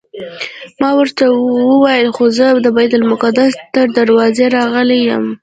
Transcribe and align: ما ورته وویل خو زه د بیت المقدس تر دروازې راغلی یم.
ما 0.81 0.89
ورته 0.99 1.23
وویل 1.29 2.09
خو 2.15 2.25
زه 2.37 2.45
د 2.65 2.67
بیت 2.77 2.91
المقدس 2.97 3.53
تر 3.73 3.87
دروازې 3.97 4.45
راغلی 4.57 4.99
یم. 5.09 5.25